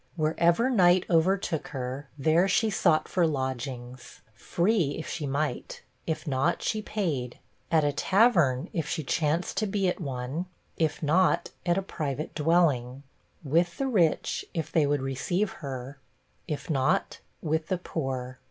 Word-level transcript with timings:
Wherever 0.15 0.71
night 0.71 1.05
overtook 1.11 1.67
her, 1.67 2.09
there 2.17 2.47
she 2.47 2.71
sought 2.71 3.07
for 3.07 3.27
lodgings 3.27 4.21
free, 4.33 4.95
if 4.97 5.07
she 5.07 5.27
might 5.27 5.83
if 6.07 6.25
not, 6.25 6.63
she 6.63 6.81
paid; 6.81 7.37
at 7.71 7.83
a 7.83 7.91
tavern, 7.93 8.67
if 8.73 8.87
she 8.89 9.03
chanced 9.03 9.57
to 9.57 9.67
be 9.67 9.87
at 9.87 9.99
one 9.99 10.47
if 10.75 11.03
not, 11.03 11.51
at 11.67 11.77
a 11.77 11.83
private 11.83 12.33
dwelling; 12.33 13.03
with 13.43 13.77
the 13.77 13.85
rich, 13.85 14.43
if 14.55 14.71
they 14.71 14.87
would 14.87 15.03
receive 15.03 15.51
her 15.61 15.99
if 16.47 16.67
not, 16.67 17.19
with 17.43 17.67
the 17.67 17.77
poor. 17.77 18.39